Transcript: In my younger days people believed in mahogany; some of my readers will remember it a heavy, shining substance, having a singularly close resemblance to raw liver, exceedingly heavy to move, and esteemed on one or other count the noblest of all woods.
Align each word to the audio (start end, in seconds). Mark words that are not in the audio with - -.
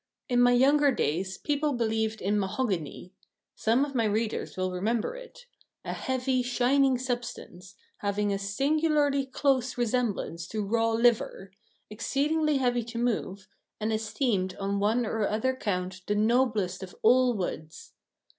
In 0.27 0.41
my 0.41 0.51
younger 0.53 0.91
days 0.91 1.37
people 1.37 1.73
believed 1.73 2.23
in 2.23 2.39
mahogany; 2.39 3.13
some 3.55 3.85
of 3.85 3.93
my 3.93 4.05
readers 4.05 4.57
will 4.57 4.71
remember 4.71 5.15
it 5.15 5.45
a 5.85 5.93
heavy, 5.93 6.41
shining 6.41 6.97
substance, 6.97 7.75
having 7.97 8.33
a 8.33 8.39
singularly 8.39 9.27
close 9.27 9.77
resemblance 9.77 10.47
to 10.47 10.65
raw 10.65 10.91
liver, 10.93 11.51
exceedingly 11.91 12.57
heavy 12.57 12.83
to 12.85 12.97
move, 12.97 13.47
and 13.79 13.93
esteemed 13.93 14.55
on 14.55 14.79
one 14.79 15.05
or 15.05 15.27
other 15.27 15.55
count 15.55 16.01
the 16.07 16.15
noblest 16.15 16.81
of 16.81 16.95
all 17.03 17.37
woods. 17.37 17.93